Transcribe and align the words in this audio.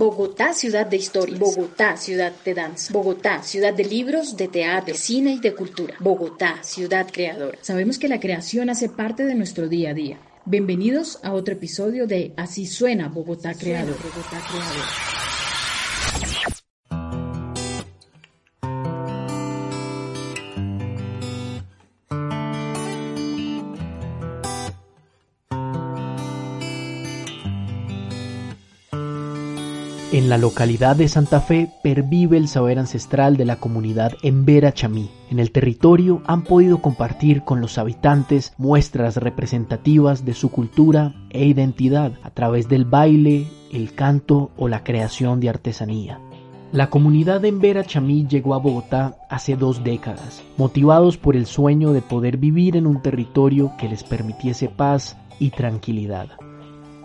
Bogotá, 0.00 0.54
ciudad 0.54 0.86
de 0.86 0.96
historia. 0.96 1.36
Bogotá, 1.36 1.94
ciudad 1.94 2.32
de 2.42 2.54
danza. 2.54 2.90
Bogotá, 2.90 3.42
ciudad 3.42 3.74
de 3.74 3.84
libros, 3.84 4.34
de 4.34 4.48
teatro, 4.48 4.94
de 4.94 4.98
cine 4.98 5.32
y 5.32 5.40
de 5.40 5.54
cultura. 5.54 5.94
Bogotá, 6.00 6.62
ciudad 6.62 7.06
creadora. 7.12 7.58
Sabemos 7.60 7.98
que 7.98 8.08
la 8.08 8.18
creación 8.18 8.70
hace 8.70 8.88
parte 8.88 9.26
de 9.26 9.34
nuestro 9.34 9.68
día 9.68 9.90
a 9.90 9.94
día. 9.94 10.18
Bienvenidos 10.46 11.18
a 11.22 11.34
otro 11.34 11.52
episodio 11.52 12.06
de 12.06 12.32
Así 12.38 12.64
suena 12.64 13.08
Bogotá 13.08 13.52
Creador. 13.52 13.98
Bogotá 13.98 14.40
Creador. 14.50 15.19
En 30.12 30.28
la 30.28 30.38
localidad 30.38 30.96
de 30.96 31.06
Santa 31.06 31.40
Fe 31.40 31.70
pervive 31.84 32.36
el 32.36 32.48
saber 32.48 32.80
ancestral 32.80 33.36
de 33.36 33.44
la 33.44 33.60
comunidad 33.60 34.14
Embera 34.24 34.72
Chamí. 34.72 35.08
En 35.30 35.38
el 35.38 35.52
territorio 35.52 36.20
han 36.26 36.42
podido 36.42 36.82
compartir 36.82 37.42
con 37.44 37.60
los 37.60 37.78
habitantes 37.78 38.52
muestras 38.58 39.18
representativas 39.18 40.24
de 40.24 40.34
su 40.34 40.50
cultura 40.50 41.14
e 41.30 41.44
identidad 41.44 42.14
a 42.24 42.30
través 42.30 42.68
del 42.68 42.86
baile, 42.86 43.46
el 43.70 43.94
canto 43.94 44.50
o 44.56 44.66
la 44.66 44.82
creación 44.82 45.38
de 45.38 45.48
artesanía. 45.48 46.18
La 46.72 46.90
comunidad 46.90 47.44
Embera 47.44 47.84
Chamí 47.84 48.26
llegó 48.26 48.54
a 48.54 48.58
Bogotá 48.58 49.16
hace 49.30 49.54
dos 49.54 49.84
décadas, 49.84 50.42
motivados 50.56 51.18
por 51.18 51.36
el 51.36 51.46
sueño 51.46 51.92
de 51.92 52.02
poder 52.02 52.36
vivir 52.36 52.76
en 52.76 52.88
un 52.88 53.00
territorio 53.00 53.74
que 53.78 53.88
les 53.88 54.02
permitiese 54.02 54.68
paz 54.68 55.16
y 55.38 55.50
tranquilidad. 55.50 56.30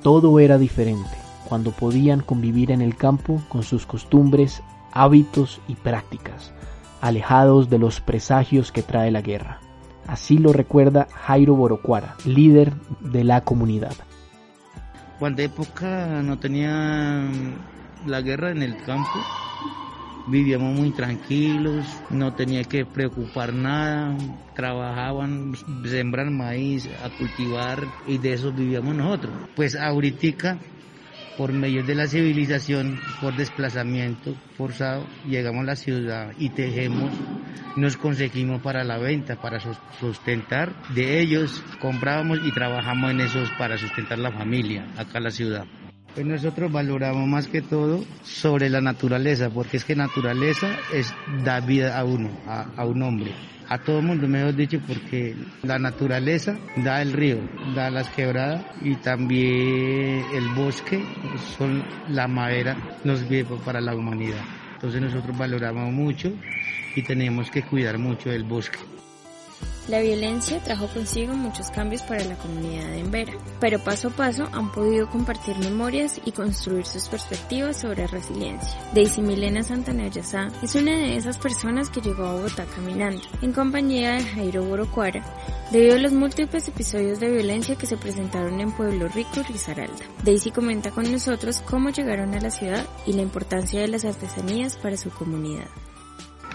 Todo 0.01 0.39
era 0.39 0.57
diferente 0.57 1.24
cuando 1.47 1.71
podían 1.71 2.21
convivir 2.21 2.71
en 2.71 2.81
el 2.81 2.95
campo 2.95 3.41
con 3.49 3.63
sus 3.63 3.85
costumbres, 3.85 4.61
hábitos 4.91 5.61
y 5.67 5.75
prácticas, 5.75 6.53
alejados 7.01 7.69
de 7.69 7.79
los 7.79 8.01
presagios 8.01 8.71
que 8.71 8.81
trae 8.81 9.11
la 9.11 9.21
guerra. 9.21 9.59
Así 10.07 10.37
lo 10.37 10.53
recuerda 10.53 11.07
Jairo 11.11 11.55
Borocuara, 11.55 12.15
líder 12.25 12.73
de 12.99 13.23
la 13.23 13.41
comunidad. 13.41 13.93
Cuando 15.19 15.41
época 15.41 16.21
no 16.21 16.37
tenía 16.37 17.23
la 18.05 18.21
guerra 18.21 18.51
en 18.51 18.61
el 18.61 18.77
campo, 18.83 19.19
vivíamos 20.27 20.77
muy 20.77 20.91
tranquilos, 20.91 21.85
no 22.09 22.33
tenía 22.33 22.63
que 22.63 22.85
preocupar 22.85 23.53
nada, 23.53 24.15
trabajaban, 24.55 25.53
sembran 25.85 26.35
maíz, 26.35 26.89
a 27.03 27.09
cultivar 27.17 27.83
y 28.07 28.17
de 28.17 28.33
eso 28.33 28.51
vivíamos 28.51 28.95
nosotros. 28.95 29.33
Pues 29.55 29.75
ahorita 29.75 30.57
por 31.37 31.51
medio 31.51 31.83
de 31.83 31.95
la 31.95 32.07
civilización, 32.07 32.99
por 33.21 33.35
desplazamiento 33.35 34.35
forzado, 34.57 35.05
llegamos 35.27 35.63
a 35.63 35.67
la 35.67 35.75
ciudad 35.75 36.31
y 36.37 36.49
tejemos, 36.49 37.11
nos 37.75 37.97
conseguimos 37.97 38.61
para 38.61 38.83
la 38.83 38.97
venta, 38.97 39.35
para 39.35 39.59
sustentar. 39.99 40.73
De 40.93 41.19
ellos 41.19 41.63
comprábamos 41.79 42.39
y 42.43 42.51
trabajamos 42.51 43.11
en 43.11 43.21
esos 43.21 43.49
para 43.51 43.77
sustentar 43.77 44.19
la 44.19 44.31
familia 44.31 44.87
acá 44.97 45.17
en 45.17 45.23
la 45.23 45.31
ciudad. 45.31 45.65
Pues 46.13 46.25
nosotros 46.25 46.71
valoramos 46.71 47.27
más 47.27 47.47
que 47.47 47.61
todo 47.61 48.05
sobre 48.23 48.69
la 48.69 48.79
naturaleza, 48.79 49.49
porque 49.49 49.77
es 49.77 49.83
que 49.83 49.95
naturaleza 49.95 50.77
es 50.93 51.13
da 51.43 51.59
vida 51.59 51.99
a 51.99 52.05
uno, 52.05 52.29
a, 52.47 52.67
a 52.77 52.85
un 52.85 53.01
hombre 53.03 53.33
a 53.67 53.77
todo 53.79 53.99
el 53.99 54.05
mundo, 54.05 54.27
mejor 54.27 54.55
dicho, 54.55 54.79
porque 54.87 55.35
la 55.63 55.79
naturaleza 55.79 56.57
da 56.77 57.01
el 57.01 57.13
río, 57.13 57.37
da 57.75 57.89
las 57.89 58.09
quebradas 58.09 58.63
y 58.81 58.95
también 58.95 60.23
el 60.33 60.49
bosque, 60.55 61.03
son 61.57 61.83
la 62.09 62.27
madera, 62.27 62.77
nos 63.03 63.27
vive 63.27 63.57
para 63.65 63.81
la 63.81 63.95
humanidad. 63.95 64.43
Entonces 64.75 65.01
nosotros 65.01 65.37
valoramos 65.37 65.91
mucho 65.91 66.31
y 66.95 67.01
tenemos 67.01 67.49
que 67.49 67.63
cuidar 67.63 67.97
mucho 67.97 68.29
del 68.29 68.43
bosque. 68.43 68.77
La 69.87 69.99
violencia 69.99 70.59
trajo 70.63 70.87
consigo 70.87 71.35
muchos 71.35 71.69
cambios 71.69 72.01
para 72.01 72.23
la 72.25 72.35
comunidad 72.37 72.87
de 72.87 73.01
Embera, 73.01 73.33
pero 73.59 73.77
paso 73.77 74.07
a 74.07 74.11
paso 74.11 74.49
han 74.51 74.71
podido 74.71 75.07
compartir 75.07 75.55
memorias 75.59 76.19
y 76.25 76.31
construir 76.31 76.87
sus 76.87 77.07
perspectivas 77.07 77.81
sobre 77.81 78.07
resiliencia. 78.07 78.79
Daisy 78.95 79.21
Milena 79.21 79.61
Santanaya 79.61 80.23
es 80.63 80.75
una 80.75 80.91
de 80.91 81.17
esas 81.17 81.37
personas 81.37 81.91
que 81.91 82.01
llegó 82.01 82.25
a 82.25 82.33
Bogotá 82.33 82.65
caminando, 82.75 83.21
en 83.43 83.53
compañía 83.53 84.13
de 84.13 84.23
Jairo 84.23 84.63
Borocuara, 84.63 85.23
debido 85.71 85.97
a 85.97 85.99
los 85.99 86.13
múltiples 86.13 86.67
episodios 86.67 87.19
de 87.19 87.29
violencia 87.29 87.75
que 87.75 87.85
se 87.85 87.97
presentaron 87.97 88.59
en 88.59 88.71
Pueblo 88.71 89.07
Rico 89.09 89.41
y 89.41 89.51
Risaralda. 89.51 90.03
Daisy 90.23 90.49
comenta 90.49 90.89
con 90.89 91.11
nosotros 91.11 91.61
cómo 91.61 91.91
llegaron 91.91 92.33
a 92.33 92.41
la 92.41 92.49
ciudad 92.49 92.83
y 93.05 93.13
la 93.13 93.21
importancia 93.21 93.81
de 93.81 93.87
las 93.87 94.03
artesanías 94.03 94.77
para 94.77 94.97
su 94.97 95.11
comunidad. 95.11 95.67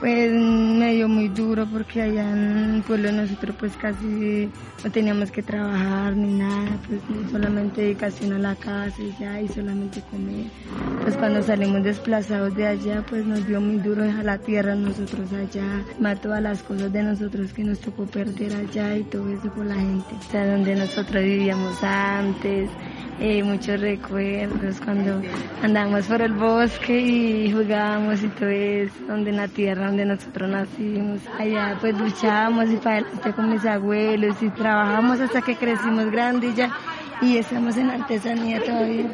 Pues 0.00 0.33
me 0.33 0.94
dio 0.94 1.09
muy 1.09 1.28
duro 1.28 1.66
porque 1.71 2.00
allá 2.00 2.31
en 2.31 2.77
el 2.77 2.83
pueblo 2.83 3.12
nosotros 3.12 3.55
pues 3.61 3.77
casi 3.77 4.49
no 4.83 4.91
teníamos 4.91 5.31
que 5.31 5.43
trabajar 5.43 6.16
ni 6.16 6.38
nada, 6.38 6.71
pues 6.88 7.03
solamente 7.31 7.83
dedicación 7.83 8.33
a 8.33 8.39
la 8.39 8.55
casa 8.55 8.97
y 8.99 9.15
ya 9.21 9.39
y 9.43 9.49
solamente 9.49 10.03
comer. 10.10 10.47
Pues 11.03 11.16
cuando 11.16 11.43
salimos 11.43 11.84
desplazados 11.84 12.56
de 12.56 12.66
allá 12.66 13.05
pues 13.10 13.27
nos 13.27 13.47
dio 13.47 13.60
muy 13.60 13.77
duro 13.77 14.03
dejar 14.03 14.25
la 14.25 14.39
tierra 14.39 14.75
nosotros 14.75 15.31
allá, 15.34 15.84
más 15.99 16.19
todas 16.19 16.43
las 16.43 16.62
cosas 16.62 16.91
de 16.91 17.03
nosotros 17.03 17.53
que 17.53 17.62
nos 17.62 17.78
tocó 17.81 18.06
perder 18.06 18.55
allá 18.55 18.97
y 18.97 19.03
todo 19.03 19.28
eso 19.28 19.53
por 19.53 19.66
la 19.66 19.75
gente. 19.75 20.15
O 20.19 20.31
sea, 20.31 20.47
donde 20.47 20.77
nosotros 20.77 21.22
vivíamos 21.22 21.77
antes, 21.84 22.71
muchos 23.45 23.81
recuerdos 23.81 24.81
cuando 24.83 25.21
andábamos 25.63 26.07
por 26.07 26.23
el 26.23 26.33
bosque 26.33 27.01
y 27.01 27.53
jugábamos 27.53 28.23
y 28.23 28.29
todo 28.29 28.49
eso, 28.49 28.95
donde 29.07 29.31
en 29.31 29.37
la 29.37 29.49
tierra 29.49 29.87
donde 29.87 30.07
nosotros 30.07 30.49
nacimos. 30.49 31.21
Allá 31.39 31.77
pues 31.81 31.99
luchábamos 31.99 32.71
y 32.71 32.77
para 32.77 32.97
adelante 32.97 33.33
con 33.33 33.51
mis 33.51 33.65
abuelos 33.67 34.37
y 34.41 34.49
trabajamos 34.51 35.21
hasta 35.21 35.43
que 35.43 35.55
crecimos 35.55 36.11
grandes 36.11 36.57
ya 36.57 36.71
y 37.21 37.37
estamos 37.37 37.77
en 37.77 37.91
artesanía 37.91 38.65
todavía. 38.65 39.11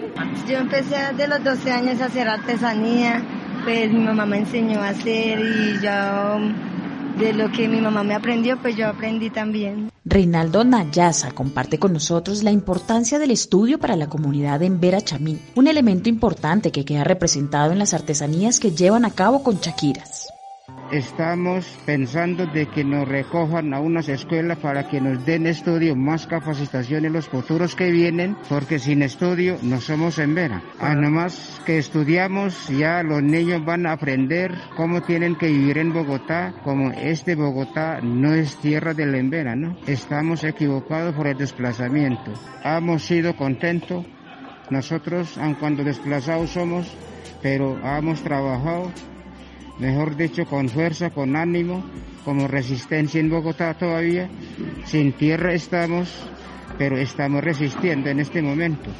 Yo 0.48 0.58
empecé 0.58 0.96
desde 1.10 1.26
los 1.26 1.42
12 1.42 1.72
años 1.72 2.00
a 2.00 2.04
hacer 2.06 2.28
artesanía, 2.28 3.22
pues 3.64 3.90
mi 3.90 4.04
mamá 4.04 4.24
me 4.24 4.38
enseñó 4.38 4.80
a 4.80 4.90
hacer 4.90 5.40
y 5.40 5.80
yo 5.82 6.38
de 7.18 7.32
lo 7.32 7.50
que 7.50 7.68
mi 7.68 7.80
mamá 7.80 8.02
me 8.02 8.14
aprendió, 8.14 8.56
pues 8.60 8.76
yo 8.76 8.88
aprendí 8.88 9.30
también. 9.30 9.90
Reinaldo 10.04 10.64
Nayasa 10.64 11.32
comparte 11.32 11.78
con 11.78 11.92
nosotros 11.92 12.42
la 12.42 12.52
importancia 12.52 13.18
del 13.18 13.30
estudio 13.30 13.78
para 13.78 13.96
la 13.96 14.08
comunidad 14.08 14.62
en 14.62 14.80
Vera 14.80 15.00
Chamí, 15.00 15.38
un 15.54 15.66
elemento 15.66 16.08
importante 16.08 16.70
que 16.70 16.84
queda 16.84 17.04
representado 17.04 17.72
en 17.72 17.78
las 17.78 17.94
artesanías 17.94 18.60
que 18.60 18.70
llevan 18.70 19.04
a 19.04 19.10
cabo 19.10 19.42
con 19.42 19.60
chaquiras 19.60 20.15
estamos 20.92 21.66
pensando 21.84 22.46
de 22.46 22.66
que 22.66 22.84
nos 22.84 23.08
recojan 23.08 23.74
a 23.74 23.80
unas 23.80 24.08
escuelas 24.08 24.58
para 24.58 24.88
que 24.88 25.00
nos 25.00 25.24
den 25.24 25.46
estudio, 25.46 25.96
más 25.96 26.26
capacitación 26.26 27.04
en 27.04 27.12
los 27.12 27.28
futuros 27.28 27.74
que 27.74 27.90
vienen, 27.90 28.36
porque 28.48 28.78
sin 28.78 29.02
estudio 29.02 29.58
no 29.62 29.80
somos 29.80 30.18
en 30.18 30.34
vera. 30.34 30.62
Además 30.78 31.60
que 31.64 31.78
estudiamos, 31.78 32.68
ya 32.68 33.02
los 33.02 33.22
niños 33.22 33.64
van 33.64 33.86
a 33.86 33.92
aprender 33.92 34.52
cómo 34.76 35.02
tienen 35.02 35.36
que 35.36 35.48
vivir 35.48 35.78
en 35.78 35.92
Bogotá, 35.92 36.54
como 36.62 36.90
este 36.90 37.34
Bogotá 37.34 38.00
no 38.00 38.34
es 38.34 38.56
tierra 38.56 38.94
de 38.94 39.06
la 39.06 39.18
Embera, 39.18 39.56
¿no? 39.56 39.76
Estamos 39.86 40.44
equivocados 40.44 41.14
por 41.14 41.26
el 41.26 41.36
desplazamiento. 41.36 42.32
Hemos 42.64 43.04
sido 43.04 43.36
contentos, 43.36 44.04
nosotros, 44.70 45.38
aun 45.38 45.54
cuando 45.54 45.84
desplazados 45.84 46.50
somos, 46.50 46.92
pero 47.42 47.78
hemos 47.84 48.22
trabajado 48.22 48.90
mejor 49.78 50.16
dicho, 50.16 50.46
con 50.46 50.68
fuerza, 50.68 51.10
con 51.10 51.36
ánimo, 51.36 51.84
como 52.24 52.48
resistencia 52.48 53.20
en 53.20 53.30
Bogotá 53.30 53.74
todavía. 53.74 54.28
Sin 54.84 55.12
tierra 55.12 55.52
estamos, 55.52 56.08
pero 56.78 56.96
estamos 56.96 57.42
resistiendo 57.42 58.10
en 58.10 58.20
este 58.20 58.42
momento. 58.42 58.90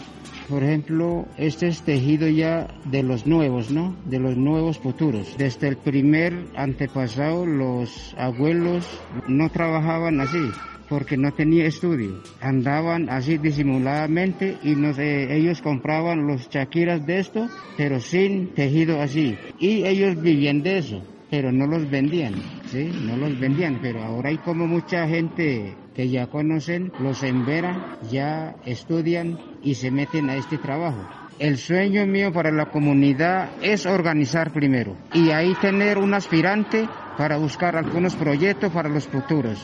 Por 0.49 0.63
ejemplo, 0.63 1.27
este 1.39 1.67
es 1.67 1.83
tejido 1.83 2.29
ya 2.29 2.69
de 2.85 3.03
los 3.03 3.27
nuevos, 3.27 3.73
¿no? 3.73 3.97
De 4.05 4.21
los 4.21 4.37
nuevos 4.37 4.79
futuros. 4.79 5.35
Desde 5.37 5.69
el 5.69 5.77
primer 5.77 6.35
antepasado, 6.55 7.45
los 7.47 8.15
abuelos 8.17 8.87
no 9.27 9.51
trabajaban 9.51 10.21
así 10.21 10.51
porque 10.89 11.17
no 11.17 11.33
tenía 11.33 11.67
estudio. 11.67 12.23
Andaban 12.41 13.09
así 13.09 13.39
disimuladamente 13.39 14.57
y 14.63 14.75
no 14.77 14.91
ellos 14.99 15.61
compraban 15.63 16.27
los 16.27 16.49
chaquiras 16.49 17.05
de 17.07 17.19
esto, 17.19 17.49
pero 17.77 18.01
sin 18.01 18.55
tejido 18.55 19.01
así. 19.01 19.37
Y 19.59 19.85
ellos 19.85 20.21
vivían 20.21 20.63
de 20.63 20.79
eso, 20.79 21.03
pero 21.31 21.51
no 21.51 21.67
los 21.67 21.91
vendían, 21.91 22.35
¿sí? 22.71 22.91
No 23.05 23.17
los 23.17 23.39
vendían, 23.39 23.79
pero 23.81 24.03
ahora 24.03 24.31
hay 24.31 24.39
como 24.39 24.67
mucha 24.67 25.07
gente 25.09 25.75
que 25.95 26.09
ya 26.09 26.27
conocen, 26.27 26.93
los 27.01 27.23
enveran, 27.23 27.83
ya 28.11 28.55
estudian 28.65 29.39
y 29.63 29.75
se 29.75 29.91
meten 29.91 30.31
a 30.31 30.37
este 30.37 30.59
trabajo. 30.59 30.99
El 31.39 31.59
sueño 31.59 32.07
mío 32.07 32.33
para 32.33 32.51
la 32.51 32.67
comunidad 32.67 33.51
es 33.63 33.85
organizar 33.85 34.53
primero 34.53 34.97
y 35.13 35.31
ahí 35.31 35.55
tener 35.61 35.99
un 35.99 36.15
aspirante 36.15 36.89
para 37.19 37.37
buscar 37.37 37.77
algunos 37.77 38.15
proyectos 38.15 38.73
para 38.73 38.89
los 38.89 39.07
futuros. 39.07 39.59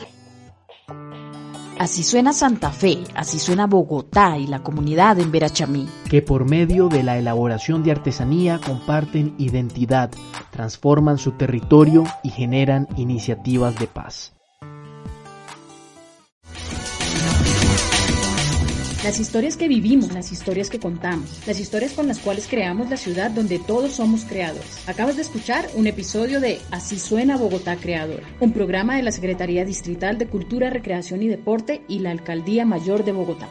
Así 1.79 2.03
suena 2.03 2.33
Santa 2.33 2.71
Fe, 2.71 2.99
así 3.15 3.39
suena 3.39 3.67
Bogotá 3.67 4.37
y 4.37 4.47
la 4.47 4.61
comunidad 4.61 5.19
en 5.19 5.31
Verachamí. 5.31 5.87
Que 6.09 6.21
por 6.21 6.47
medio 6.47 6.87
de 6.87 7.03
la 7.03 7.17
elaboración 7.17 7.83
de 7.83 7.91
artesanía 7.91 8.59
comparten 8.59 9.33
identidad, 9.37 10.11
transforman 10.51 11.17
su 11.17 11.31
territorio 11.31 12.03
y 12.23 12.29
generan 12.29 12.87
iniciativas 12.95 13.77
de 13.79 13.87
paz. 13.87 14.33
Las 19.03 19.19
historias 19.19 19.57
que 19.57 19.67
vivimos, 19.67 20.13
las 20.13 20.31
historias 20.31 20.69
que 20.69 20.79
contamos, 20.79 21.45
las 21.45 21.59
historias 21.59 21.91
con 21.91 22.07
las 22.07 22.19
cuales 22.19 22.47
creamos 22.47 22.89
la 22.89 22.95
ciudad 22.95 23.31
donde 23.31 23.59
todos 23.59 23.91
somos 23.91 24.23
creadores. 24.23 24.87
Acabas 24.87 25.17
de 25.17 25.23
escuchar 25.23 25.67
un 25.75 25.87
episodio 25.87 26.39
de 26.39 26.61
Así 26.71 26.97
suena 26.97 27.35
Bogotá 27.35 27.75
Creadora, 27.75 28.23
un 28.39 28.53
programa 28.53 28.95
de 28.95 29.03
la 29.03 29.11
Secretaría 29.11 29.65
Distrital 29.65 30.17
de 30.17 30.27
Cultura, 30.27 30.69
Recreación 30.69 31.21
y 31.21 31.27
Deporte 31.27 31.81
y 31.89 31.99
la 31.99 32.11
Alcaldía 32.11 32.65
Mayor 32.65 33.03
de 33.03 33.11
Bogotá. 33.11 33.49